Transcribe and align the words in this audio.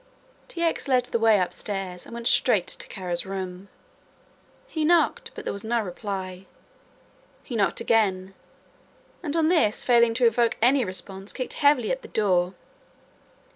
T. 0.47 0.63
X. 0.63 0.87
led 0.87 1.05
the 1.05 1.19
way 1.19 1.39
upstairs, 1.39 2.05
and 2.07 2.15
went 2.15 2.25
straight 2.25 2.65
to 2.65 2.87
Kara's 2.87 3.23
room. 3.23 3.69
He 4.65 4.83
knocked, 4.83 5.29
but 5.35 5.43
there 5.43 5.53
was 5.53 5.63
no 5.63 5.79
reply. 5.79 6.47
He 7.43 7.55
knocked 7.55 7.81
again 7.81 8.33
and 9.21 9.35
on 9.37 9.47
this 9.47 9.83
failing 9.83 10.15
to 10.15 10.25
evoke 10.25 10.57
any 10.59 10.83
response 10.83 11.31
kicked 11.31 11.53
heavily 11.53 11.91
at 11.91 12.01
the 12.01 12.07
door. 12.07 12.55